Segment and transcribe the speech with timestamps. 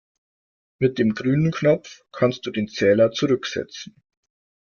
[0.79, 4.01] Mit dem grünen Knopf kannst du den Zähler zurücksetzen.